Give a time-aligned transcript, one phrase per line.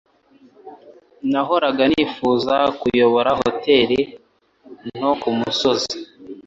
[1.31, 3.99] Nahoraga nifuza kuyobora hoteri
[4.97, 5.93] nto kumusozi.